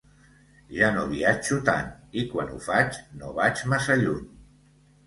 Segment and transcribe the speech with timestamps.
[0.77, 1.93] Ja no viatjo tant
[2.23, 4.27] i quan ho faig, no vaig massa lluny.